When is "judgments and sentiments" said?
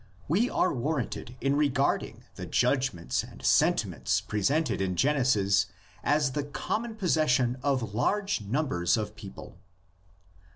2.47-4.19